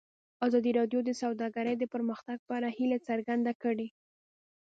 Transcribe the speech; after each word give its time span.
ازادي 0.47 0.71
راډیو 0.79 0.99
د 1.05 1.11
سوداګري 1.21 1.73
د 1.77 1.83
پرمختګ 1.93 2.37
په 2.47 2.53
اړه 2.57 2.69
هیله 2.77 2.97
څرګنده 3.07 3.53
کړې. 3.63 3.87